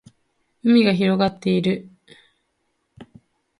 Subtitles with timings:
[0.63, 1.87] 海が広がっている